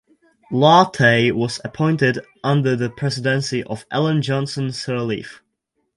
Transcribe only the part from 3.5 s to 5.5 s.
of Ellen Johnson Sirleaf.